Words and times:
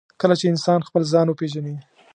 کله 0.21 0.35
چې 0.39 0.45
انسان 0.51 0.79
خپل 0.87 1.03
ځان 1.13 1.27
وپېژني. 1.27 1.75